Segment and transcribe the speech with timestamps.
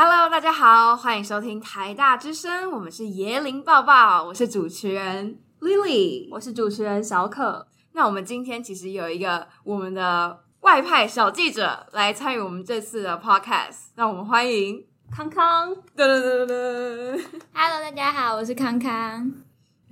[0.00, 7.66] Hello，大家好，欢迎收听台大之声，我们是椰林抱抱，我是主持人 Lily，我是主持人小可。
[7.94, 15.74] 那我们今天其实有一个我们的外派小记者来参与我们这次的 Podcast，那我们欢迎康康。
[15.74, 19.32] 噔噔噔噔 Hello，大家好，我是康康。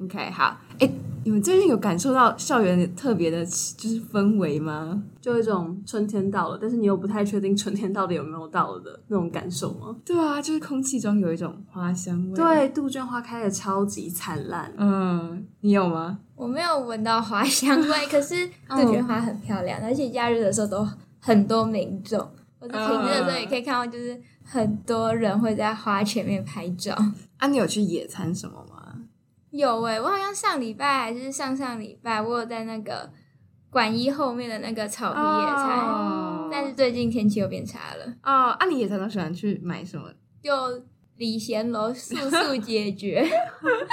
[0.00, 1.15] OK，好，哎。
[1.26, 5.02] 你们最近有感受到校园特别的，就是氛围吗？
[5.20, 9.96] 就有一种春天到了，但是你又不太确定春天到底有没有到了的那种感受吗？
[10.04, 12.36] 对啊，就是空气中有一种花香味。
[12.36, 14.72] 对，杜鹃花开的超级灿烂。
[14.78, 16.20] 嗯，你有吗？
[16.36, 22.20] 我没有闻到花香味， 可是杜鹃花很漂亮，而且假日的时候都很多民众。
[22.60, 26.96] 我在平日的时候也可以看到，就是很多人会在花前面拍照。
[27.38, 28.65] 啊，你有去野餐什么吗？
[29.56, 33.10] 有诶、欸，我好像上礼拜还是上上礼拜，我有在那个
[33.70, 36.48] 馆一后面的那个草皮野餐，oh.
[36.50, 38.04] 但是最近天气又变差了。
[38.22, 40.10] 哦，啊，你野餐都喜欢去买什么？
[40.42, 40.52] 就
[41.16, 43.26] 李贤楼速速解决，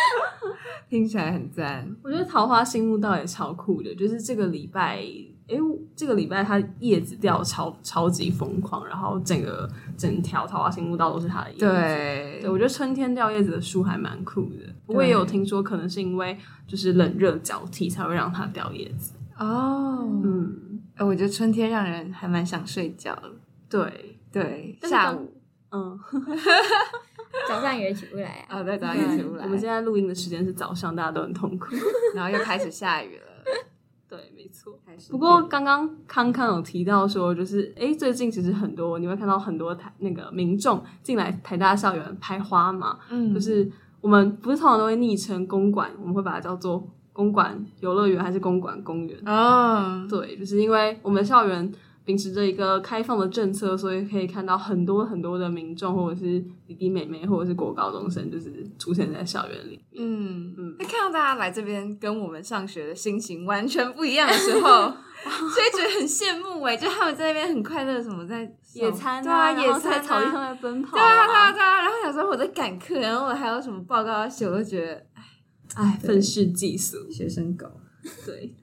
[0.90, 1.96] 听起来很赞。
[2.04, 5.04] 我觉得桃花心木道也超酷的，就是这个礼拜。
[5.48, 5.56] 哎，
[5.96, 11.66] 这个礼拜它叶子掉超超级疯狂，然后整个整条桃花心木道都是它的叶子。
[11.66, 14.74] 对，对，我觉得春天掉叶子的树还蛮酷的。
[14.86, 19.14] 不过也有听说，可能是因为就是冷热交替才会让它掉叶子。
[19.38, 23.32] 哦，嗯，我觉得春天让人还蛮想睡觉的。
[23.70, 25.34] 对对，下午，
[25.72, 26.00] 嗯，
[27.50, 28.60] 早上也起不来啊。
[28.60, 29.44] 哦，对，早上也起不来。
[29.44, 31.76] 我们现在录音的时间是早上，大家都很痛苦，
[32.16, 33.33] 然后又开始下雨了。
[34.16, 34.78] 对，没错。
[35.10, 43.68] 不过刚刚康康有提到说，就是哎，最近其实很多你会看到很多台那个民众进来台大校园拍花嘛，嗯，就是
[44.02, 50.06] 我们不是通常都会昵称公馆，我们会把它叫做公馆游乐园还是公馆公园啊？
[50.08, 51.74] 对，就是因为我们校园。
[52.06, 59.80] 秉持着一个开放的政策，所以可以看到很多很多的民众，或者是弟弟妹妹，或者是国高中生，就是出现在校园里。
[59.98, 64.92] 嗯嗯，那看到大家来这边跟我们上学的心情完全不一样的时候，
[65.24, 68.42] 所以觉得很羡慕哎，就他们在那边很快乐，什么在
[68.74, 71.82] 野餐，对啊，野餐在草地上在奔跑，对啊对啊对啊。
[71.82, 75.24] 然后有时候我在赶课，然后我还有什么报告要写，我就觉得哎
[75.76, 77.66] 哎，愤世嫉俗，学生狗，
[78.26, 78.56] 对。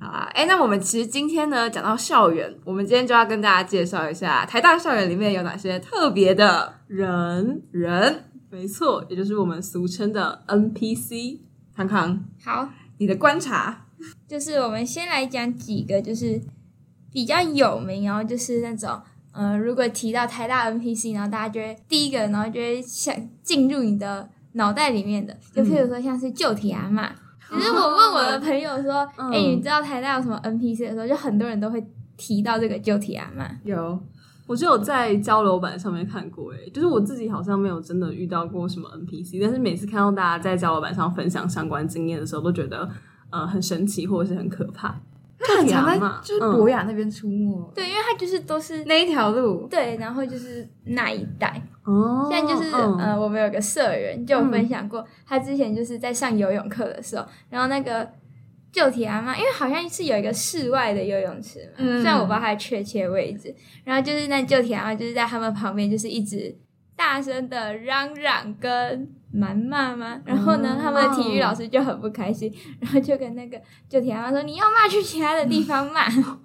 [0.00, 8.24] 好啊，哎，那我们其实今天呢，讲到校园，我们今天就要跟大家介绍一下台大校园里面有哪些特别的人人。
[8.50, 11.40] 没错，也就是我们俗称的 NPC。
[11.76, 13.86] 康康，好，你的观察
[14.26, 16.40] 就是我们先来讲几个，就是
[17.12, 27.10] 比较有名，然后就是那种，嗯、呃，如果提到台大 NPC，然后大家就会第一个，然后就会想进入你的脑袋里面的，就譬如说像是旧铁阿嬷。
[27.54, 31.82] 其实我问我的朋友说：“哎、嗯欸，你知道台大有什么 NPC 的时候，就很多人都会
[32.16, 33.48] 提到这个旧提案嘛。
[33.64, 33.98] 有，
[34.46, 42.88] 我就有在交流版上面看过，哎，就是我自己好像没有真的遇到过什么 NPC，但是每次看到大家在交流版上分享相关经验的时候，都觉得
[43.30, 44.94] 呃很神奇或者是很可怕。
[45.48, 58.06] 他很常在就是博雅那边出没、嗯，对，因为他就是都是那一条路，对，然后就是那一带。”哦，现在就是、嗯、呃，我们有个社员就有分享过、嗯，他之前就是在上游泳课的时候，然后那个
[58.70, 63.54] 旧铁阿妈，因为好像是有一个室外的游泳池嘛，嗯、虽然我不知道它的确切位置，
[63.84, 66.54] 然后就是那旧铁阿妈就是在他们旁边，就是一直
[66.94, 76.06] 大声的嚷嚷跟谩骂吗，然后呢、嗯，他们的体育老师就很不开心，然后就跟那个旧铁阿嬷说：“你要骂去其他的地方骂。
[76.06, 76.24] 嗯”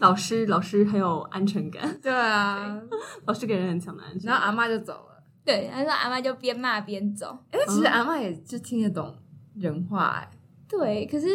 [0.00, 1.82] 老师，老师很有安全感。
[2.00, 4.32] 对啊，对老师给人很强的安全感。
[4.32, 5.22] 然后阿妈就走了。
[5.44, 7.36] 对，他说阿妈就边骂边走。
[7.50, 9.14] 哎，其实阿妈也就听得懂
[9.56, 10.30] 人话哎。
[10.66, 11.26] 对，可是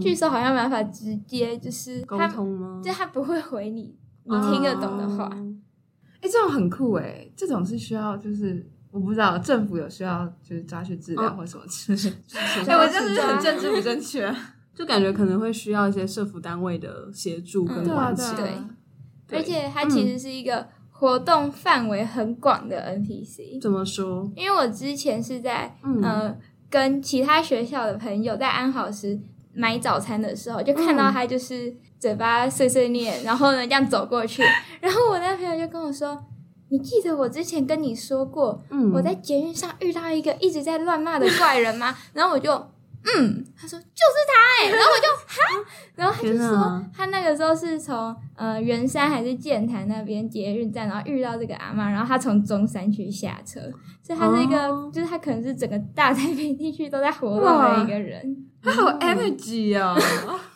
[0.00, 2.80] 据说好像没办法直接就是沟通吗？
[2.84, 5.30] 就他不会回你，你听得懂的话。
[6.20, 12.14] 哎，这种很酷哎，这种是需要就是我不知道政府有需要就是抓去治疗或什么之类。
[12.68, 14.32] 哎，我就是很政治不正确。
[14.72, 18.76] 就感觉可能会需要一些社福单位的协助跟关系、嗯，
[19.26, 23.60] 对，而且它其实是一个活动范围很广的 NPC。
[23.60, 24.30] 怎么说？
[24.34, 26.36] 因为我之前是在、嗯、呃
[26.70, 29.16] 跟其他学校的朋友在安好时
[29.52, 34.42] 买早餐的时候，就看到他就是嘴巴碎碎念，然后呢这样走过去，
[34.80, 36.20] 然后我那朋友就跟我说
[36.74, 42.50] ：“你记得我之前跟你说过，嗯，我在捷运上遇到一个一直在乱骂的怪人吗？” 然后我就。
[43.06, 53.60] 嗯，他说就是他哎、欸，然后我就哈，然后他就说他那个时候是从呃圆山还是剑潭那边捷运站，然后遇到这个阿妈，然后他从中山区下车，
[54.02, 59.94] 所以他是一个、哦，就是他可能是整个大台北地区都在活动的一个人，他好 energy 哦，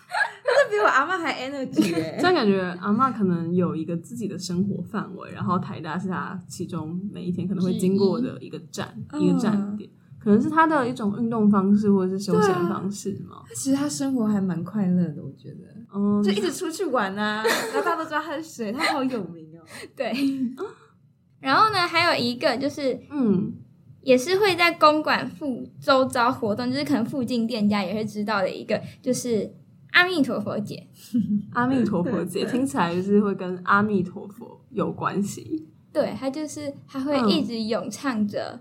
[0.69, 2.17] 比我阿嬷还 energy 哎！
[2.19, 9.89] 这样感觉阿嬷可能有一个自己的生活范围，然后台大是他其中每一天可能会经过的一个站，一个站点，
[10.19, 13.43] 可能是他的一种运动方式或者是休闲方式嘛。
[13.49, 17.43] 他 其实他生活还蛮快乐的，我觉得，嗯，就一直出去玩啊，
[17.73, 19.63] 然后大家都知道他是谁，他好有名哦。
[19.97, 20.13] 对，
[21.41, 23.53] 然后呢，还有一个就是，嗯。
[24.01, 29.53] 也是会在公馆附周遭活动，就是可能附近店家也会知道的一个，就是
[29.93, 30.87] 阿弥陀佛姐。
[31.55, 35.69] 阿弥陀佛姐听起来就是会跟阿弥陀佛有关系。
[35.93, 38.61] 对，他就是他会一直咏唱着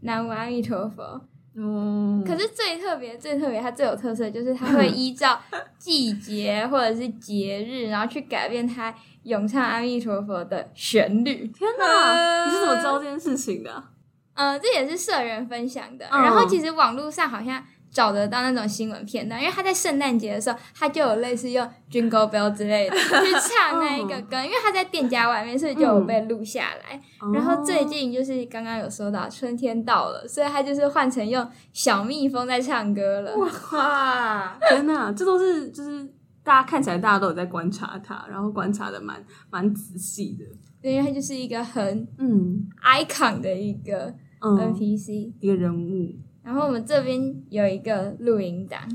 [0.00, 1.28] 南无阿弥陀佛。
[1.54, 2.22] 嗯。
[2.26, 5.40] 可是最特别、最特别，它最有特色就是他会依照
[5.78, 8.92] 季节或者是节日，然后去改变他
[9.22, 11.46] 咏唱阿弥陀佛的旋律。
[11.48, 12.44] 天哪！
[12.46, 13.84] 你是怎么知道这件事情的？
[14.34, 16.04] 呃，这也是社员分享的。
[16.10, 27.00] 然后其实网络上好像找得到那种新闻片段，因为他在圣诞节的时候，他就有类似用 Jingle Bell 之类的 去唱那一个歌，因为他在店家外面，所以就有被录下来。
[27.32, 33.36] 然后最近就是刚刚有说到春天到了，所以他就是换成用小蜜蜂在唱歌了。
[33.36, 36.04] 哇，天哪，这都是就是
[36.42, 40.44] 大家看起来大家都有在观察他，然后观察的蛮蛮仔细的。
[40.82, 44.12] 对，因为他就是一个很嗯 icon 的一个。
[44.44, 46.14] NPC、嗯、一个人物，
[46.44, 48.78] 然后我们这边有一个录音档。
[48.80, 48.86] 啊，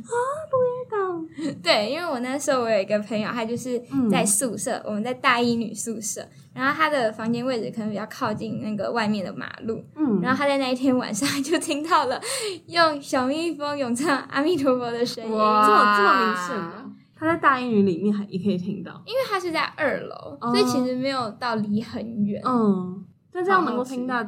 [0.51, 1.55] 录音档。
[1.63, 6.23] 对，因为我那时候我有一个朋友，他就是在宿舍，嗯、我们在大一女宿舍，
[6.53, 12.21] 然后他的房间位置可能比较靠近那个外面的马路，嗯，然后他在那一天晚上就听到了
[12.67, 24.23] 用小蜜蜂咏唱阿弥陀佛的声音，哇，这么这么明显，他在大英语里面还也可以听到，因为他是在二楼，哦、所以其实没有到离很远，嗯，但这样能够听到。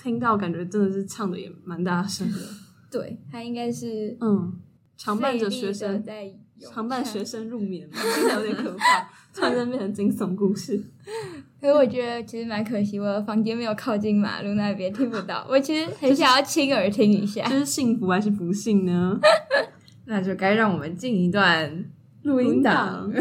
[0.00, 2.38] 听到感觉真的是唱的也蛮大声的，
[2.90, 4.58] 对，他应该是嗯，
[4.96, 10.82] 常伴着学生在常伴学生入眠， 听起来有点可怕， 突然间变成惊悚故事。
[11.60, 15.44] 可是我觉得其实蛮可惜，我的房间没有靠近马路那边，听不到。
[15.50, 19.18] 我其实很想要亲耳听一下，这是幸福还是不幸呢？
[20.06, 21.84] 那就该让我们进一段
[22.22, 23.12] 录音档。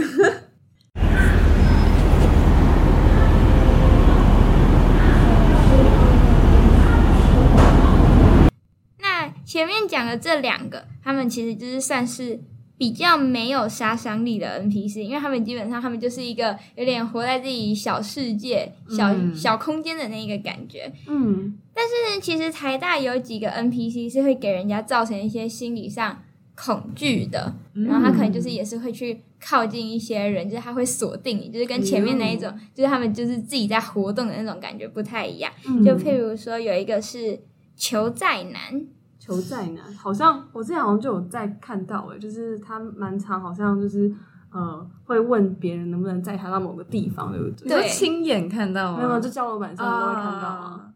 [9.58, 12.40] 前面讲的这两个，他们其实就是算是
[12.78, 20.94] 比较没有杀伤力的 NPC，因为他们基本上他们就是一个有点活在自己小世界、小、嗯、小空间的那一个感觉。
[21.08, 26.22] 嗯，但是呢，其实台大有几个 NPC 是会给人家造成一些心理上
[26.56, 35.52] 恐惧的，嗯、然后他可能就是也是会去靠近一些人，就是他会锁定你，就是跟前面那一种，嗯、就是他们就是自己在活动的那种感觉不太一样。
[35.66, 37.40] 嗯、就譬如说有一个是
[37.76, 38.86] 求债男。
[39.28, 44.10] 求债男，好像我之前好像就有在看到诶，就是他蛮常，好像就是
[44.54, 47.68] 呃会问别人能不能载他到某个地方，对不对？
[47.68, 49.00] 对，亲眼看到吗？
[49.00, 50.90] 没有，就交流板上都会看到啊。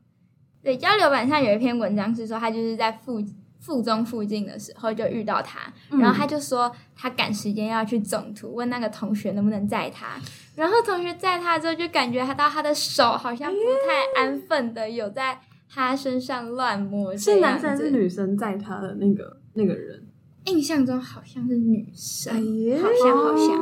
[0.63, 3.21] 对，交流板上有一篇文章是说，他就是在附
[3.59, 10.15] 附中附近的时候就遇到他，嗯、然后他就说他赶时间要去总图，问那个同学能不能载他，
[10.55, 15.37] 然后同学载他之后就感觉他到他的手好像不太安分的有在。
[15.73, 20.05] 他身上乱摸，是男生还是女生在他的那个那个人？
[20.45, 22.33] 印象中好像是女生，
[22.81, 23.55] 好像好像，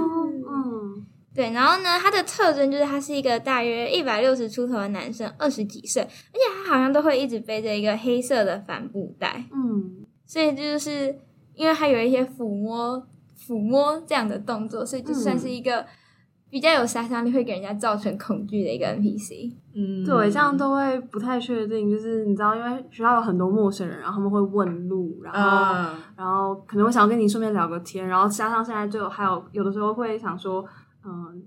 [0.47, 1.51] 嗯，对。
[1.51, 11.15] 然后呢，他的特征就是他是一个大约一百六十出头的男生，二十几岁，而且他好像都会一直背着一个黑色的帆布袋，嗯，所以就是
[11.53, 13.05] 因为他有一些抚摸
[13.37, 15.85] 抚摸这样的动作，所以就算是一个。
[16.49, 19.53] 比较有杀伤力，会给人家造成恐惧的一个 NPC。
[19.75, 21.89] 嗯，对，这样都会不太确定。
[21.89, 25.89] 就是你知道，因为学校有很多陌生人，然后他们会问路，然后、uh.
[26.17, 30.65] 然后可能会想要跟你顺便聊个天，然后加上现在就还有有的时候会想说，
[31.05, 31.41] 嗯，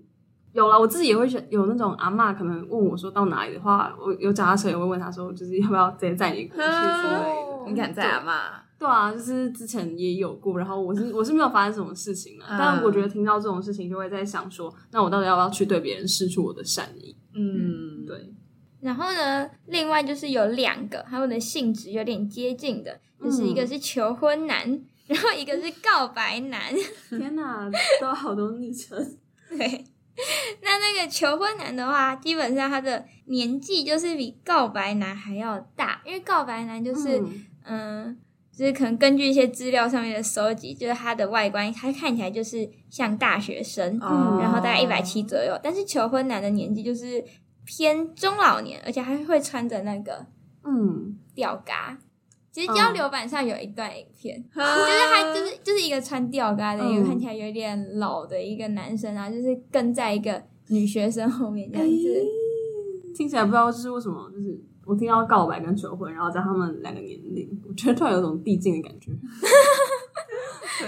[0.52, 7.64] 有了，我自己也会有那种阿嬷可能问我说到哪里的话，我有脚踏车也会问他说，就是要不要直接载你过去之类的。
[7.64, 7.66] Uh.
[7.66, 8.61] 你敢载阿嬷？
[8.82, 17.16] 对啊，就是之前也有过，然后我是我是没有发生什么事情啊，但我觉得听到这种事情就会在想说，那我到底要不要去对别人施出我的善意？
[17.32, 18.34] 嗯，对。
[18.80, 26.74] 然后呢，另外就是有两个他们的性质有点接近的，就是一个是求婚男，嗯、然后一个是告白男。
[27.08, 27.70] 天哪，
[28.00, 28.98] 都有好多昵称。
[29.48, 29.84] 对，
[30.60, 37.20] 那那个求婚男的话，基本上他的年纪就是比告白男还要大，因为告白男就是
[37.62, 38.06] 嗯。
[38.06, 38.16] 呃
[38.56, 45.58] 就是可能根据一些资料上面的收集，就是他的外观，他看起来就是像大学生，嗯、然后大概一百七左右。
[45.62, 47.24] 但是求婚男的年纪就是
[47.64, 50.26] 偏中老年，而且还会穿着那个
[50.64, 51.18] 嗯。
[51.34, 51.98] 吊嘎，
[52.50, 62.26] 其实交流版上有一段影片，嗯、就是他就是就是一个穿吊嘎的一个看起来有点老的一个男生啊，就是跟在一个女学生后面这样子，欸、
[63.16, 69.12] 听起来不知道是为什么，就是我听到告白跟求婚，然后在他们两个年龄，我觉得突然有种递进的感觉。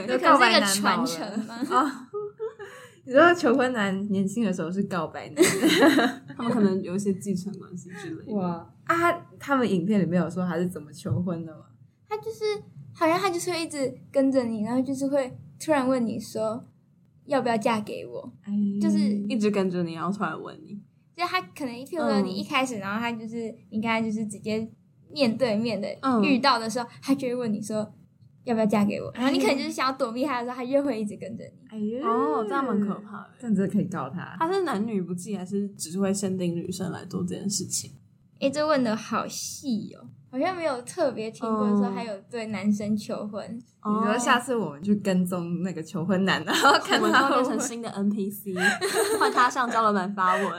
[0.06, 1.54] 对，可是一个传承吗？
[1.70, 2.08] 啊，
[3.04, 5.44] 你知道求婚男年轻的时候是告白男，
[6.36, 8.32] 他们可能有一些继承关系之类的。
[8.34, 9.12] 哇啊！
[9.38, 11.66] 他们影片里面有说他是怎么求婚的吗？
[12.08, 12.44] 他就是
[12.92, 16.64] 好像他就是会一直跟着你，然后就是会突然问你说
[17.26, 20.80] 要不要嫁给我，哎、就是一直跟着你，然后突然问你。
[21.16, 24.68] 就他可能，譬如说你一开始，嗯、然后他就是应该就是直接
[25.10, 25.88] 面对面的
[26.22, 27.94] 遇到的时候，嗯、他就会问你说
[28.44, 31.68] 要不要嫁给我，然后你可能就是想要躲避他的时候，他越会一直跟着你。
[31.70, 34.36] 哎呦，哦，这样蛮可怕的，这样子可以告他。
[34.38, 37.92] 他是男女不计，还是只是会限定女生来做这件事情？
[38.40, 43.48] 哎，这问的好细哦，好像没有特别听过说还有对男生求婚。
[43.48, 48.52] 你说下次我们去跟踪那个求婚男，然后看他变成新的 NPC，
[49.20, 50.44] 换他上交流版发文。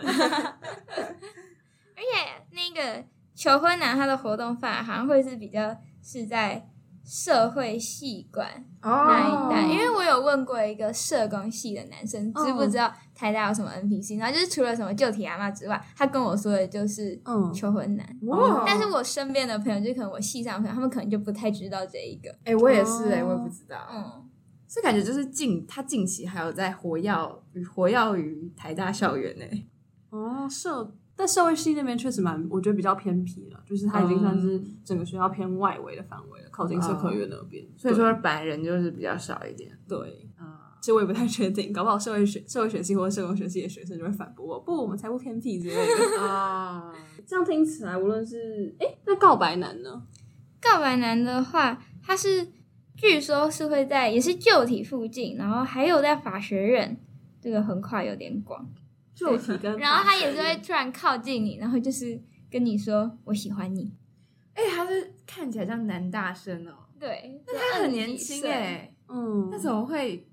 [1.94, 3.04] 而且那个
[3.34, 6.70] 求婚男他的活动范围好像会是比较是在。
[7.06, 17.22] 社会系馆那一带，因为我有问过一个社工系的男生，知不知道台大有什么 NPC，然后就是除了什么旧体阿妈之外，他跟我说的就是
[17.54, 18.20] 求婚男。
[18.66, 22.36] 但是我身边的朋友，就可能我系上的朋友，他们可能就不太知道这一个。
[22.44, 23.78] 哎，我也是哎，我也不知道。
[23.94, 24.28] 嗯，
[24.68, 27.12] 是感觉就是近他近期还有在活跃
[27.54, 29.46] 与活跃于台大校园呢。
[30.10, 30.96] 哦，社。
[31.18, 39.72] 但社会系那边确实蛮，我觉得比较偏僻了，就是它已经算是整个学校偏外围的范围了，靠近社科院那边，嗯、所以说白人就是比较少一点。
[39.88, 39.98] 对，
[40.40, 40.46] 嗯，
[40.82, 46.94] 其实我也不太确定，搞不好社会学、社会学系或者社工学系的学生就会反驳我，不，我们才不偏僻之类的 啊。
[47.26, 50.04] 这样听起来，无论是哎，那告白男呢？
[50.62, 52.46] 告白男的话，他是
[52.98, 57.00] 据说是会在也是旧体附近，然后还有在法学院，
[57.40, 58.68] 这个横跨有点广。
[59.16, 63.94] 就体跟，然后他也是会突然靠近你，然后就是跟你说我喜欢你。
[64.54, 66.74] 哎、欸，他是看起来像男大生哦。
[67.00, 68.94] 对，那他很年轻哎。
[69.08, 70.28] 嗯，那怎么会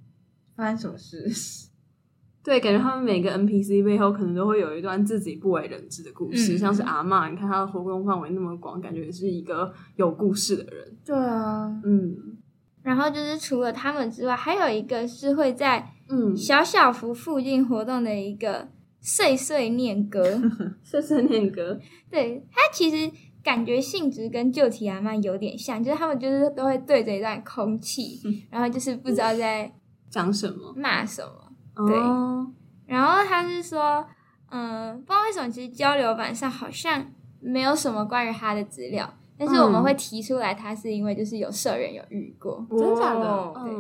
[0.57, 1.69] 发生什么事？
[2.43, 10.97] 对，感觉他们每个 NPC 背后可能都会有一段自己不为人知的故事，嗯、像是阿嬷，你看他的活动范围那么广，感觉也是一个有故事的人。
[11.05, 12.39] 对啊，嗯。
[12.83, 15.89] 然后就是除了他们之外，还有一个是会在。
[16.13, 18.69] 嗯，小小福附近活动的一个
[19.01, 20.23] 碎碎念歌，
[20.85, 23.11] 碎碎念歌，对，它其实
[23.43, 29.73] 感觉性质跟旧体阿曼有点像，就是他们就是都会对着一段空气， 然后就是不知道在
[30.11, 31.97] 讲什么，骂什么，对。
[31.97, 32.47] 哦、
[32.87, 34.07] 然后他是说，
[34.51, 37.07] 嗯，不知道为什么，其实交流版上好像
[37.41, 43.53] 没有什么关于他的资料，但是我们会提出来，他是因为就是有社员有遇过，真的？
[43.65, 43.73] 对。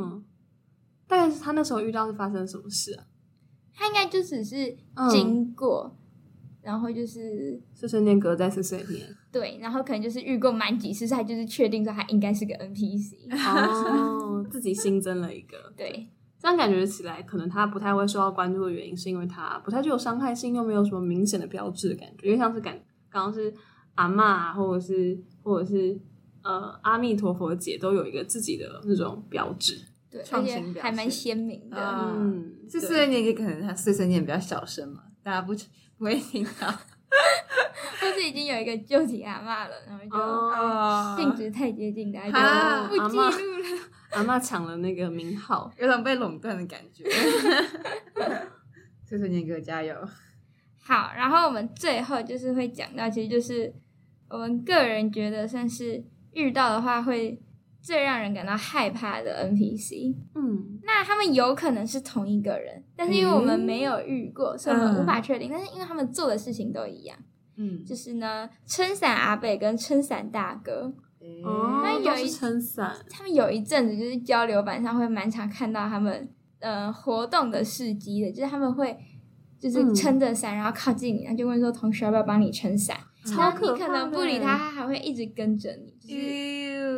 [1.03, 3.05] 嗯但是他那时候遇到是发生什么事啊？
[3.75, 4.77] 他应该就只是
[5.11, 5.99] 经过，嗯、
[6.63, 16.07] 然后就是碎碎念隔在碎碎念，对，然后可能就是遇过蛮几次，他就是确定说他应该是个 NPC 哦，自己新增了一个， 对，
[16.39, 22.79] 这样感觉起来，可能他不太会受到关注的原因，是因为他不太具有伤害性，又没有什么明显的标志的感觉，因为像是感
[23.11, 23.53] 刚刚是
[23.95, 25.99] 阿嬷，或者是或者是
[26.43, 29.79] 呃阿弥陀佛姐都有一个自己的那种标志。
[30.13, 31.77] 对，而且还蛮鲜明的。
[31.81, 35.55] 嗯，就碎碎念，可能他碎碎念比较小声嘛，大家不
[35.97, 36.69] 不会听到。
[38.01, 40.05] 或是已经有一个旧体阿嬷了，然后
[41.17, 43.33] 就性质太接近，大家就不记录了。
[44.11, 47.05] 阿嬷抢了那个名号， 有种被垄断的感觉。
[49.09, 49.95] 碎碎念哥加油！
[50.83, 53.73] 好，然后我们最后就是会讲到，其实就是
[54.29, 57.41] 我们个人觉得算是遇到的话会。
[57.83, 65.51] 最让人感到害怕的 NPC，嗯，那他们有可能是同一个人，但是因为我们没有遇过，嗯、所以我们无法确定。
[65.51, 67.19] 但是因为他们做的事情都一样，
[67.57, 70.95] 嗯，就是呢，撑伞阿北跟撑伞大哥，
[71.45, 78.97] 哦，那有一撑伞，他们有一阵子就是交流板上会蛮常看到他们，呃，活动的事迹的，就是他们会
[79.59, 82.97] 就是撑着伞，然后靠近你，然后就问说同学要不要帮你撑伞。
[83.25, 86.17] 超可可能不理他，他还会一直跟着你，就是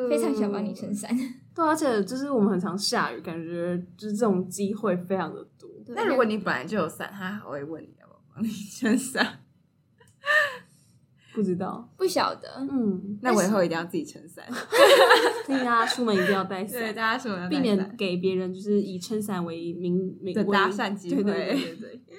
[0.09, 1.11] 非常想帮你撑伞。
[1.55, 5.71] 对，而且就是我们很常下雨，感觉就是这种机会非常的多。
[5.89, 9.41] 那如果你本来就有伞，他还会问你要不要帮你撑伞？
[11.35, 12.49] 不知道，不晓得。
[12.71, 14.45] 嗯，那我以后一定要自己撑伞。
[15.45, 21.23] 所以大家出门一定要带伞，对，大家出门避免给别人就是以撑伞为名名的搭讪机会。
[21.23, 21.75] 对对对
[22.07, 22.13] 对。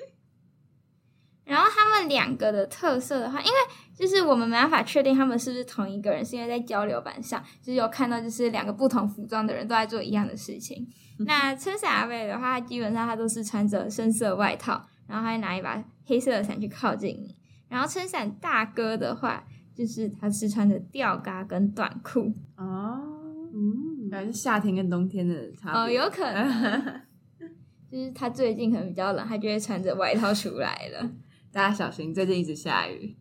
[1.56, 3.54] 然后他们们两个的特色的话，因为
[3.98, 10.86] 就是我们没办法确定他们是不是同一个人，是因为在交流板上就是有看到就是两个不同服装的人都在做一样的事情。
[11.26, 14.74] 那撑伞阿伯的话，他基本上他都是穿着深色外套，
[15.08, 17.34] 然后他还拿一把黑色的伞去靠近你。
[17.70, 19.42] 然后撑伞大哥的话，
[19.74, 23.00] 就是他是穿着吊嘎跟短裤哦，
[23.54, 27.02] 嗯，感觉是夏天跟冬天的差别哦，有可能，
[27.90, 31.10] 就是他最近可能比较冷，他就会穿着外套出来了。
[31.56, 33.16] 大家小心，最近一直下雨。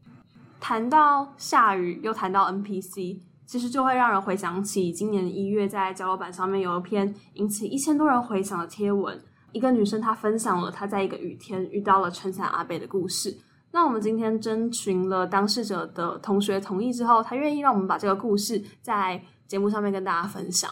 [0.59, 3.21] 谈到下雨，又谈到 NPC。
[3.47, 9.17] 其实就会让人回想起今年一月在交流板上面有一篇引起一千多人回响的贴文，
[9.53, 13.39] 一个女生她分享了她在一个雨天遇到了撑伞阿北的故事。
[13.71, 20.69] 那我们今天征询了当事者的同学同意之后，她愿意让我们把这个故事在节目上面跟大家分享。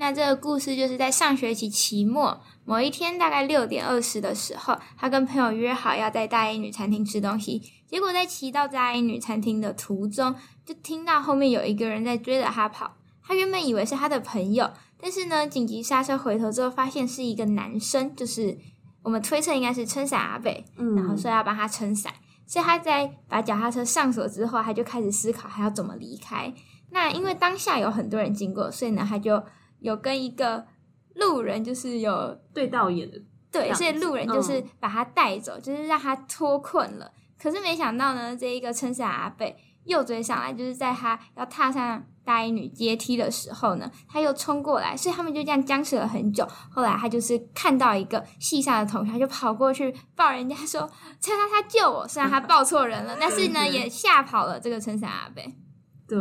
[0.00, 7.60] 那这个故事就是在上学期期末某一天，大概六点二十的时候，他跟朋友约好要在大英女餐厅吃东西。
[7.86, 12.96] 结果在骑到大英女餐厅的途中，就听到后面有一个人在追着他跑。
[13.22, 18.56] 他原本以为是他的朋友，但是呢，紧急刹车回头之后，发现是一个男生，就是
[19.02, 22.10] 我们推测应该是撑伞阿北，嗯，然后说要帮他撑伞。
[22.46, 26.50] 所以他在把脚踏车上锁之后，他就开始思考还要怎么离开。
[26.88, 29.42] 那因为当下有很多人经过，所以呢，他就。
[29.80, 30.66] 有跟一个
[31.14, 33.20] 路人，就是有对到眼的，
[33.50, 37.10] 对，所以路人就是把他带走，嗯、就是让他脱困了。
[37.40, 46.46] 可是没想到呢，这一个撑伞阿贝又追上来，就是在他要踏上大衣女阶梯的时候呢，他又冲过来，所以他们就这样僵持了很久。
[46.70, 50.80] 后来他就是看到一个戏上的同学，他就跑过去抱人家说
[51.18, 55.56] ：“撑他，他救我！”虽然他抱错人了，但是呢， 也吓跑了这个撑伞阿贝。
[56.06, 56.18] 对。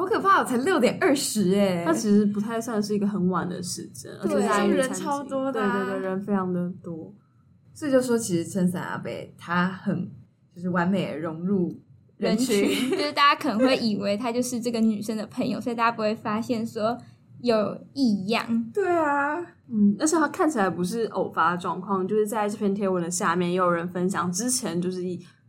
[0.00, 0.42] 好可怕！
[0.42, 7.12] 才六点二十哎，它其实不太算是一个很晚的时间，而且人超多的，对对对，人非常的多。
[7.74, 10.10] 所以就说，其实撑伞阿伯他很
[10.54, 11.78] 就是完美的融入
[12.16, 16.96] 人群，人群 就是大家可能会以为他就是这个女生的朋友，所以大家不会发现说
[17.42, 18.70] 有异样。
[18.72, 19.38] 对啊，
[19.68, 25.02] 嗯，但是他看起来不是偶发状况，就是在这篇贴文的下面也有人分享，之前就是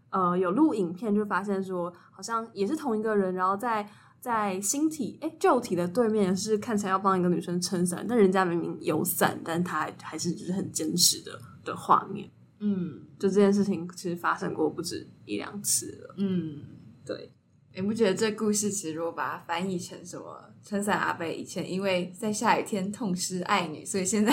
[0.10, 3.88] 呃有录影片，就发现说好像也是同一个人，然后在。
[4.22, 12.30] 在新体哎旧体的对面是看起来要帮一个女生撑伞，但人家明明有伞，但他还是就是很坚持的的画面。
[12.60, 16.14] 嗯，就这件事情其实发生过不止一两次了。
[16.20, 16.62] 嗯，
[17.04, 17.32] 对，
[17.74, 24.32] 你不觉得这故事其实如果把它翻译成什么撑伞阿贝以前因为在下雨天痛失爱女，所以现在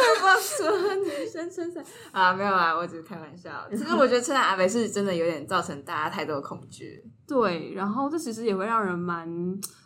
[0.00, 2.32] 会帮所有女生撑伞啊？
[2.32, 3.50] 没有啊，我只是开玩笑。
[3.70, 7.04] 其实我觉得撑伞阿伯是真的有点造成大家太多的恐惧。
[7.26, 9.28] 对，然后这其实也会让人蛮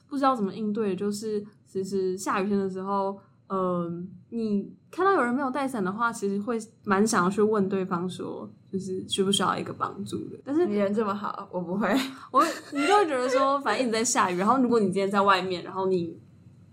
[0.08, 0.96] 不知道怎么应对。
[0.96, 10.38] 就是其实下雨天的时候，嗯、呃，你看到有人没有带伞的话，其实会蛮想要去问对方说，就是需不需要一个帮助的。
[10.44, 11.88] 但是你人这么好，我不会，
[12.30, 14.38] 我你就会觉得说，反正一直在下雨。
[14.38, 16.18] 然后如果你今天在外面，然后你。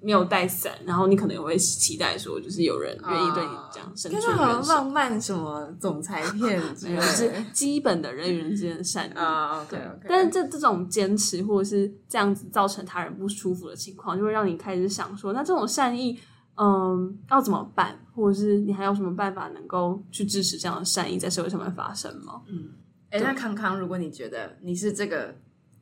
[0.03, 4.31] 没有带伞，然后你可能也会期待说，就是有人愿意对你这样伸出援手。
[4.31, 9.61] 好像浪漫什么总裁片，就是基本的人与人之间的善意啊。
[9.61, 9.69] Uh.
[9.69, 16.19] 对，但是这这种坚持或者是这样子造成他人不舒服的情况，就会让你开始想说，那这种善意，
[16.55, 17.99] 嗯，要怎么办？
[18.15, 22.41] 或者是你还有什么办法能够去支持这样的善意在社会上面发生吗？
[22.47, 22.71] 嗯，
[23.11, 25.35] 哎，那康康，如果你觉得你是这个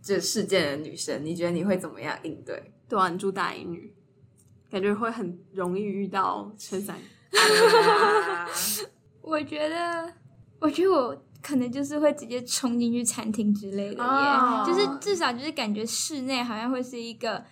[0.03, 2.73] 这个事件的女生，你觉得你会怎么样应对？
[2.89, 3.93] 对啊，你住大一女。
[4.69, 6.95] 感觉会很容易遇到撑伞。
[9.21, 10.13] 我觉得，
[10.59, 14.65] 我觉得我可能就是会直接冲进去餐厅之类的耶，oh.
[14.65, 17.43] 就是至少就是感觉室内好像会是一个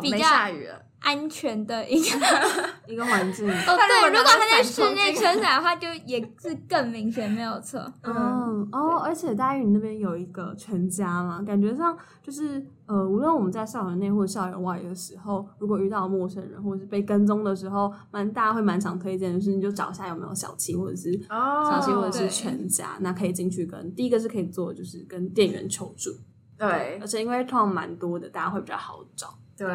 [0.00, 0.80] 比较下雨了。
[1.06, 2.18] 安全的一个
[2.88, 7.80] 一个环境哦，对，如果他在室内撑伞的话，就也是更明显，没有错。
[8.02, 26.10] 嗯哦，而且大一你那边有一个全家嘛，感觉上就是呃，无论我们在校园内或者校园外的时候，如果遇到陌生人或者是被跟踪的时候，蛮大家会蛮常推荐，就是你就找一下有没有小七或者是小七或者是全家，那可以进去跟第一个是可以做，就是跟店员求助。
[26.58, 29.38] 对，而且因为通常蛮多的，大家会比较好找。
[29.56, 29.66] 对，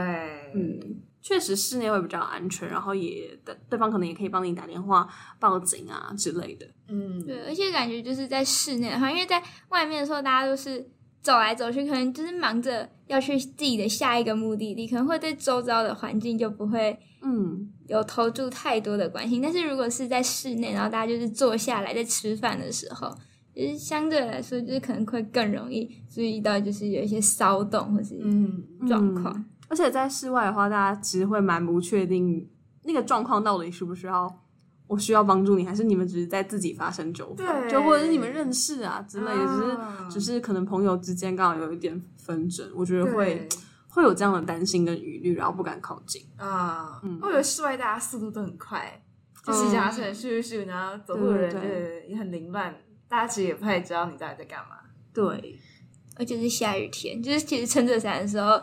[0.53, 1.01] 嗯。
[1.21, 5.07] 确实室内会比较安全，然后也对对方可能也可以帮你打电话
[5.39, 6.65] 报警啊之类的。
[6.87, 10.89] 嗯，对，而且感觉就是在室内的话，因为在外面的时候大家都是
[11.21, 19.39] 走来走去，可能就是忙着要去自己的下一个目的地，可能会对周遭的环境就不会嗯有投注太多的关心。
[19.39, 23.15] 嗯、但是如果是在室内，然后大家就是坐下来在吃饭的时候，
[23.55, 29.31] 就是相对来说就是可能会更容易注意到就是有一些骚动或是嗯状况。
[29.37, 32.45] 嗯而且在室外的话，大家其实会蛮不确定
[32.83, 34.29] 那个状况到底需不需要
[34.85, 43.47] 我需要帮助你，还是你们只是在自己发生纠纷，就或者是你们认识啊之类的，只是、啊、只是可能朋友之间刚好有一点纷争，我觉得会
[43.87, 46.99] 会有这样的担心跟疑虑，然后不敢靠近啊。
[47.03, 49.01] 嗯，我觉得室外大家速度都很快，
[49.45, 52.75] 就骑脚踏车咻咻咻，然后走路的人对也很凌乱，
[53.07, 54.75] 大家其实也不太知道你到底在干嘛。
[55.13, 55.57] 对，
[56.17, 58.61] 而且是下雨天，就是其实撑着伞的时候。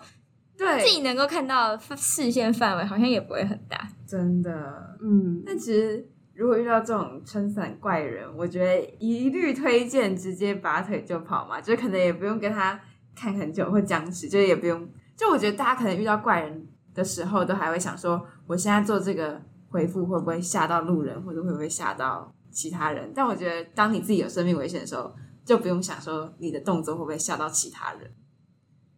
[0.59, 4.99] 对，自己能够看到视线范围好像也不会很大，真的。
[5.01, 12.81] 嗯，但其实如果遇到这种撑伞怪人，我觉得一律推荐直接拔腿就跑嘛，就可能也不用跟他
[13.15, 14.89] 看很久或僵持，就也不用。
[15.17, 23.13] 就我觉得大家可能遇到怪人的时候，都还会想说，我现在做这个回复会不会吓到路人，或者会不会吓到其他人？
[23.15, 28.11] 但我觉得当你自己有生命危险的时候，就不用想说你的动作会不会吓到其他人。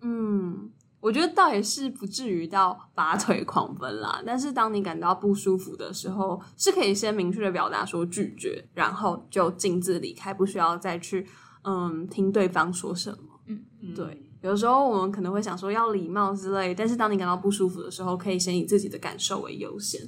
[0.01, 0.71] 嗯。
[1.01, 11.27] 我觉得倒也是不至于到拔腿狂奔啦，但是当你感到不舒服的时候，是可以先明确的表达说拒绝，然后就径自离开，不需要再去
[11.65, 13.41] 嗯听对方说什么。
[13.47, 20.01] 嗯嗯，对，有时候我们可能会想说要礼貌之类，但是当你感到不舒服的时候，可以先以自己的感受为优先。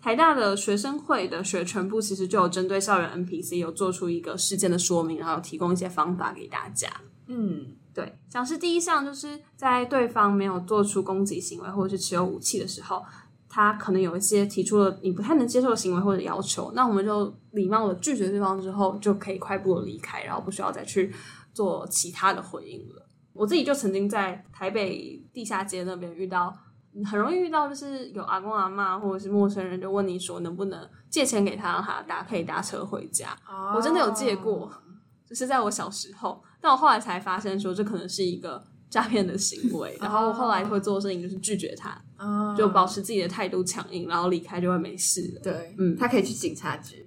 [0.00, 6.88] 台大的学生会的学全部其实就有针对校园 NPC 有做出一个事件的说明，然后提供一些方法给大家。
[7.28, 7.76] 嗯。
[7.94, 13.04] 对，像是第一项，就是在对方没有做出攻击行为或者是持有武器的时候，
[13.48, 21.14] 他可能有一些提出了你不太能接受的行为或者要求，那我们就礼貌的拒绝对方之后，就可以快步的离开，然后不需要再去
[21.52, 23.06] 做其他的回应了。
[23.34, 26.56] 我自己就曾经在台北地下街那边遇到，
[27.04, 33.36] 很容易遇到，就是有阿公阿妈或者是陌生人就问你说能不能借钱给他，让他搭可以搭车回家。
[33.46, 33.76] Oh.
[33.76, 34.72] 我真的有借过，
[35.26, 36.42] 就是在我小时候。
[36.62, 45.40] 但我后来才发现，说这可能是一个诈骗的行为， 然后我后来会做的事情就是拒绝他，哦、就保持自己的态度强硬，然后离开就会没事了。
[45.42, 47.06] 对，嗯，他可以去警察局。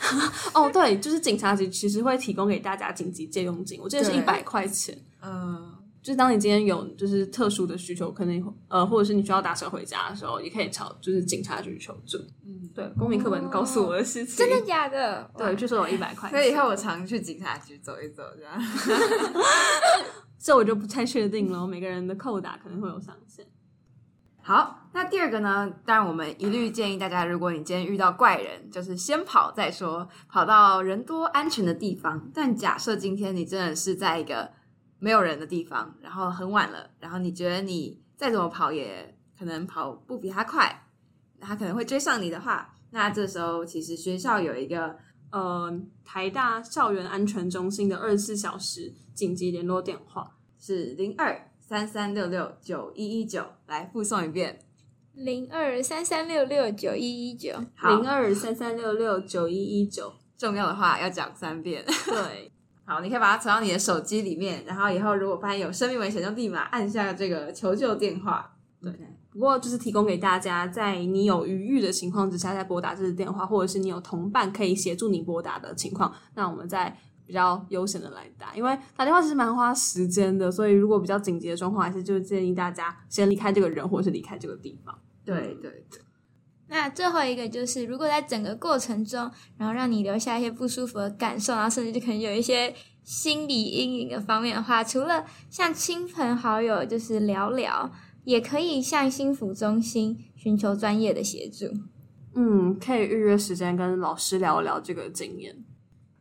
[0.52, 4.98] 哦，对，就是警察局其实会提供给大家紧急借用金，我记得是一百块钱。
[5.22, 5.72] 嗯。
[6.02, 12.18] 就是当你今天有就是特殊的需求，可能呃，或者是你需要打车回家的时候，也可以朝就是警察局求助。
[12.46, 15.30] 嗯，对，公民课本告诉我的事情，真的假的？
[15.36, 16.30] 对，据说有一百块。
[16.30, 18.54] 所以以后我常去警察局走一走，这样。
[20.38, 21.66] 这我就不太确定了。
[21.66, 23.44] 每个人的扣打可能会有上限。
[24.40, 25.70] 好，那第二个呢？
[25.84, 32.30] 当然，我们一律建议大家，如果你今天遇到怪人，就是先跑再说，跑到人多安全的地方。
[32.32, 34.50] 但假设今天你真的是在一个
[34.98, 40.86] 没有人的地方，然后很晚了，然后你觉得你再怎么跑也可能跑不比他快，
[41.40, 44.96] 他可能会追上你的话，那这时候其实学校有一个
[45.30, 45.72] 呃
[46.04, 54.58] 台大校园安全中心的二十四小时紧急联络电话是零二三三六六九一一九，来复诵一遍
[55.12, 62.50] 零二三三六六九一一九零二三三六六九一一九，重要的话要讲三遍，对。
[62.88, 68.50] 好，你可以把它存到你的手机里面，然后以后如果发现有生命危险，就立马按下这个求救电话。
[68.80, 68.90] 对，
[69.30, 76.96] 不过就是提供给大家，在你有余裕的情况之下再拨打这支电话，或者是你有同伴可以协助你拨打的情况，那我们再
[77.26, 84.98] 比较悠闲的来打，因为打电话其实蛮花时间的，所以如果比较紧急的状况，还是就建议大家先离开这个人，或者是离开这个地方。
[85.26, 86.00] 对对对。
[86.70, 97.90] 那最后一个就是，如果在整个过程中，然后让你留下一些不舒服的感受，然后甚至就可能有一些心理阴影的方面的话，除了向亲朋好友就是聊聊，
[98.24, 101.66] 也可以向心辅中心寻求专业的协助。
[102.34, 105.56] 嗯，可以预约时间跟老师聊聊这个经验。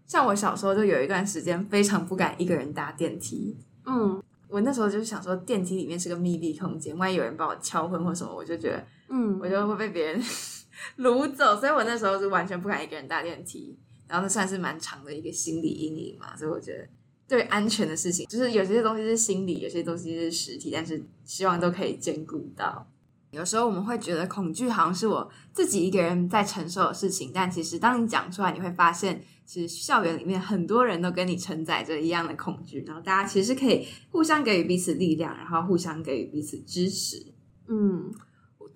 [0.06, 3.58] 像我小时候就有一段时间非常不敢一个人搭电梯。
[3.86, 8.82] 嗯，我那时候就是想说，电梯里面是个密闭空间，万一有人把我敲昏或什么，我就觉得。
[9.10, 10.22] 嗯，我就会被别人
[10.98, 16.36] 掳走，所以我那时候是完全不敢一个人搭电梯，然后那算是蛮长的一个心理阴影嘛。
[16.36, 16.88] 所以我觉得，
[17.28, 22.88] 对安全的事情，就是有些东西是心理，有些东西是实体，但是希望都可以兼顾到。
[23.32, 37.26] 有时候我们会觉得恐惧好像是我自己一个人在承受的事情，但其实当你讲出来，你会发现，其实校园里面很多人都跟你承载着一样的恐惧，然后大家其实可以互相给予彼此力量，然后互相给予彼此支持。
[37.68, 38.14] 嗯。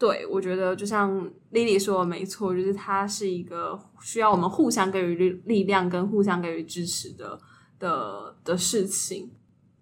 [0.02, 7.40] 对，我觉得就像 Lily 说的没错，就是它是一个需要我们互相给予力力量跟互相给予支持的
[7.78, 9.30] 的的事情。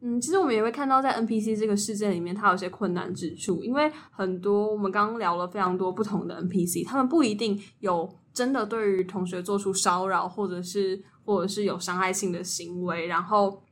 [0.01, 13.63] 嗯，其实我们也会看到，在 NPC 这个事件里面，它有些困难之处，因为很多我们刚刚聊了非常多不同的 NPC，他们不一定有真的对于同学做出骚扰，或者是或者是有伤害性的行为，然后。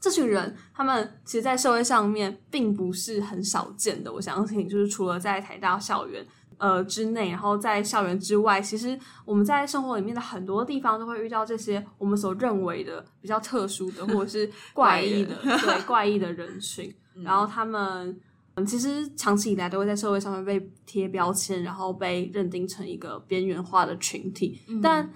[0.00, 4.12] 这群人，他们其实，在社会上面并不是很少见的。
[4.12, 6.24] 我相信，就是除了在台大校园
[6.56, 18.20] 呃之内，然后在校园之外，其实我们在生活里面的很多地方都会遇到这些我们所认为的比较特殊的或者是怪异的 对怪异的人群，然后他们。
[18.66, 24.60] 其实长期以来都会在社会上面被贴标签，然后被认定成一个边缘化的群体。
[24.66, 25.08] 嗯、但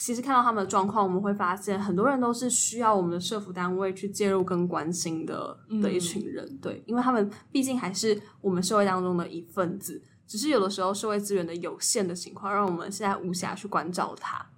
[0.00, 6.42] 其实看到他们的状况，我们会发现很多人都是需要我们的社服单位去介入跟关心的的一群人。
[6.46, 14.50] 嗯、对，因为他们毕竟还是我们社会当中的一份子，只是有的时候社会资源的有限的情况，让我们现在无暇去关照他。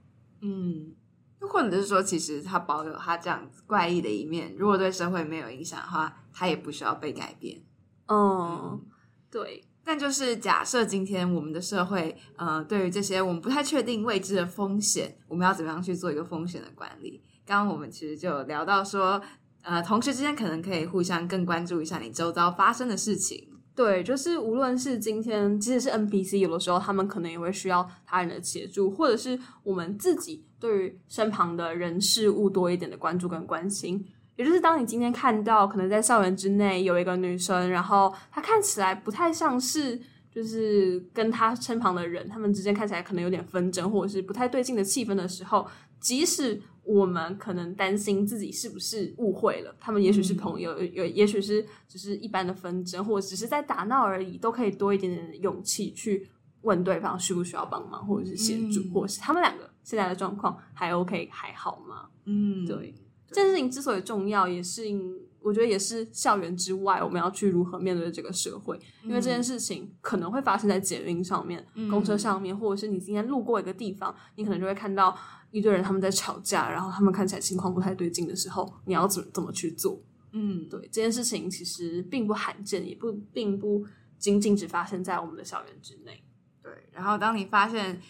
[0.43, 0.95] 嗯，
[1.41, 7.61] 或者是说，其实他保有他这样子怪异的一面，如果对社会没有影响的话，他也不需要被改变。
[8.07, 8.81] 嗯，
[9.29, 9.65] 对。
[9.85, 17.21] 但就是假设今天我们的社会，呃，对于这些我们不太确定未知的风险，我们要怎么样去做一个风险的管理？
[17.45, 19.21] 刚刚我们其实就聊到说，
[19.63, 23.49] 呃，同学之间可能可以互相更关注一下你周遭发生的事情。
[23.75, 34.07] 对，就是无论是今天，即使是 NPC，有的时候他们可能也会需要他人的协助，或者是我们自己对于身旁的人事物多一点的关注跟关心。
[34.43, 39.97] 也就是当你今天看到可能在校园之内有一个女生，然后她看起来不太像是
[40.33, 45.65] 就是跟她身旁的人，他们之间看起来可能有点纷争或者是不太对劲的气氛的时候，
[46.01, 56.27] 即使我们可能担心自己是不是误会了，他们也许是朋友，有、嗯、也许是只是一般的纷争，或者只是在打闹而已，都可以多一点点的勇气去
[56.63, 62.09] 问对方需不需要帮忙，或者是协助，嗯、或者是他们两个现在的状况还 OK 还好吗？
[62.25, 62.93] 嗯，对。
[63.33, 68.79] 这件事情之所以重要，也是因我觉得也是校园之外，我们要去如何面对这个社会。
[69.03, 75.19] 因为这件事情可能会发生在捷运上面、嗯、公车上面，或者是你今天路过一个地方，你可能就会看到
[75.51, 80.01] 一堆人他们在吵架，然后他们看起来情况不太对劲的时候，你要怎么怎么去做？
[80.31, 83.85] 嗯，对，这件事情其实并不罕见，也不并不
[84.19, 86.23] 仅仅只发生在我们的校园之内。
[86.63, 88.01] 对，然后当你发现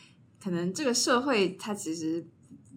[0.43, 2.27] 可能这个社会它其实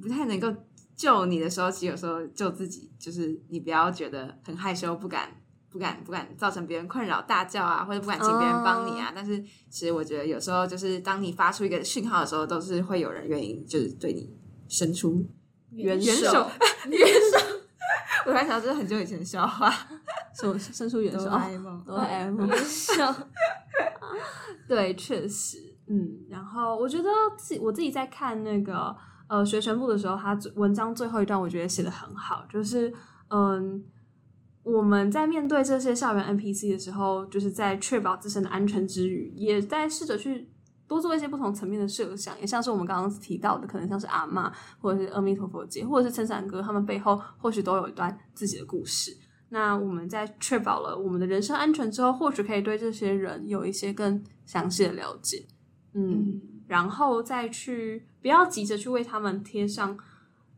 [0.02, 0.56] 不太能够。
[0.96, 5.30] 救你的时候，其实有时候救自己，就是你不要觉得很害羞，不敢、
[5.70, 9.12] 不敢、不敢造成别人困扰，大叫啊，或者不敢请别人帮你啊。
[9.14, 14.34] 但是，其实我觉得有时候，就是当你发出一个讯号的时候，都是会有人愿意，就是对你
[14.70, 15.26] 伸出
[15.72, 16.50] 援手。
[16.90, 17.38] 援手，
[18.28, 19.70] 我还想这是很久以前的笑话，
[20.40, 21.26] 手伸出援手。
[21.26, 23.04] 哆啦 A 梦，哆啦 A 梦，援手。
[24.66, 26.26] 对，确实，嗯。
[26.30, 28.96] 然后我觉得自己，我自己在看那个。
[29.28, 32.94] 呃，学全部的时候，他文章最后一段我觉得写的很好，就是
[33.30, 33.84] 嗯，
[34.62, 40.48] 我们在面对这些校园 NPC 的时候，就是在确保自身的安全之余，也在试着去
[40.88, 49.12] 多做一些不同层面的设想，也像是我们刚刚提到的，可能像是阿嬷，或者是阿弥陀佛姐，或者是撑伞哥，他们背后或许都有一段自己的故事。
[49.50, 55.48] 那我们在确保了我们的人身安全之后，或许可以对这些人有一些更详细的了解，
[55.94, 56.42] 嗯。
[56.66, 59.96] 嗯然后再去，不要急着去为他们贴上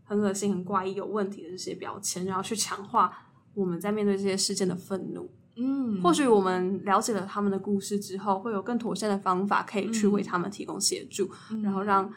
[0.05, 3.11] 很恶心、很怪异、有问题的这些标签，然后去强化
[3.53, 5.29] 我们在面对这些事件的愤怒。
[5.57, 12.09] 嗯，或许我们了解了他们的故事之后，会有更妥善的方法可以去为他们提供协助，嗯、然后让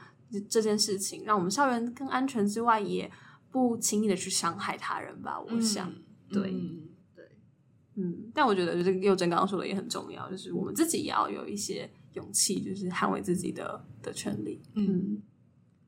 [0.48, 3.10] 这件事情让我们校园更安全之外，也
[3.50, 5.40] 不轻易的去伤害他人吧。
[5.40, 7.24] 我想，嗯、对，嗯、对，
[7.96, 8.30] 嗯。
[8.32, 11.90] 但我觉得，就是幼珍刚刚说的也很重要，就是我们自己也要有一些。
[12.12, 14.62] 勇气就是捍卫自己的的权利。
[14.74, 15.22] 嗯，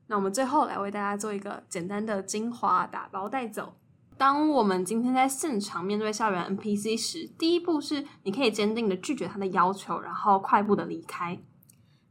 [0.07, 3.73] 那我们最后来为大家做一个简单的精华打包带走。
[4.15, 11.39] 当我们今天在现场面对校园 NPC 时，第一步是你可以坚定的拒绝他的要求，然后快步的离开。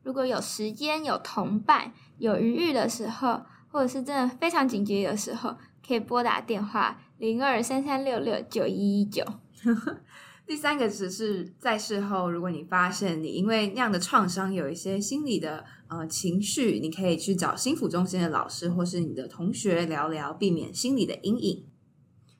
[0.02, 9.24] 如果有时间、有同伴、有余裕的时候，或者是真的非常紧急的时候，可以拨打电话零二三三六六九一一九。
[10.46, 21.64] 第三个只是在事后，如果你发现你因为那样的创伤有一些心理的呃情绪，你可以去找心辅中心的老师或是你的同学聊聊，避免心理的阴影。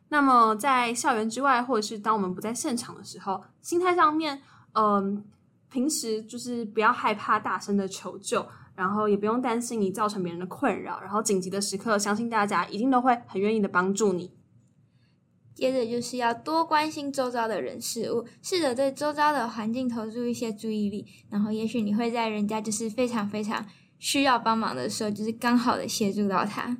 [0.08, 4.42] 那么在校园之外，或者是当我们不在现场的时候，心态上面，
[4.74, 5.24] 嗯、
[5.70, 14.30] 平时就是不要害怕大声的求救，然后也不用担心你造成别人的困扰，然后紧急的时刻，相信大家一定都会很愿意的帮助你。
[15.54, 23.66] 接着就是要多关心周遭的人事物，试着对周遭的环境投注一些注意力，然后也许你会在人家就是非常非常
[23.98, 26.78] 需要帮忙的时候，就是刚好的协助到他。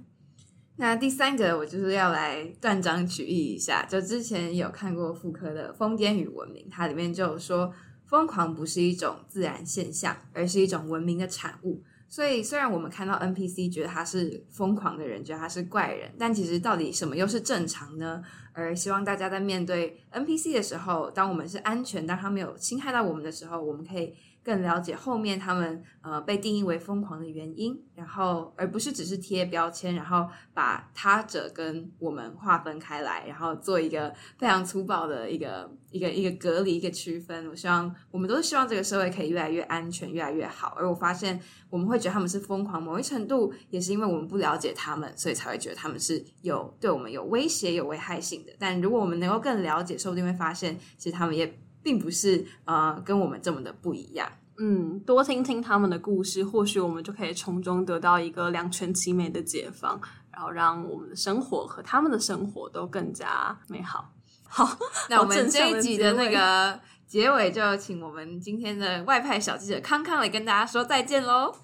[0.76, 7.72] 那第三个，我就是要来断章取义一下，就之前有看过傅科的《疯癫与文明》，它里面就有说，
[8.06, 11.82] 疯狂不是一种自然现象，而是一种文明的产物。
[12.12, 18.22] 所以，虽然我们看到 NPC 觉得他是疯狂的人，觉得他是怪人，但其实到底什么又是正常呢？
[18.53, 37.48] 而希望大家在面对 NPC 的时候，当我们是安全，当他没有侵害到我们的时候，我们可以更了解后面他们呃被定义为疯狂的原因，然后而不是只是贴标签，然后把他者跟我们划分开来，然后做一个非常粗暴的一个一个一个隔离一个区分。
[37.48, 40.74] 我希望我们都是希望这个社会可以越来越安全，越来越好。
[40.76, 48.52] 而我发现我们会觉得他们是疯狂，某一程度也是因为我们不了解他们，所以才会觉得他们是有对我们有威胁、有危害性的。
[48.59, 51.57] 但如果我们能够更了解，说不定会发现，其实他们也。
[51.83, 64.12] 并不是呃跟我们这么的不一样，嗯，多听听他们的故事，或许我们就可以从中得到一个两全其美的解放，然后让我们的生活和他们的生活都更加美好。
[64.47, 71.55] 好， 那我们这一集的那个结尾就请我们今天的外派小记者康康来跟大家说再见喽，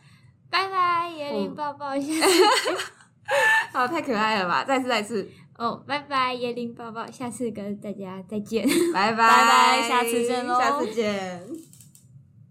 [0.51, 2.27] 拜拜，椰林抱抱一下，
[3.73, 5.29] 好，太可爱了吧，再次再次。
[5.59, 9.27] 哦，拜拜，椰林宝宝，下次跟大家再见，拜拜， 拜
[9.83, 11.68] 拜，下次见喽，下次见。